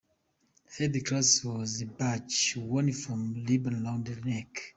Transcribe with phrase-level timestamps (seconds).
[0.67, 4.59] Third class was a badge, worn from a ribbon around the neck.